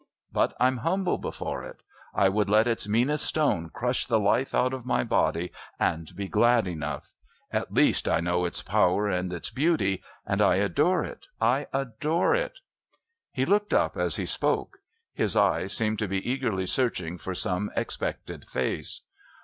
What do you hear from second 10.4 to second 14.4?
I adore it! I adore it!" He looked up as he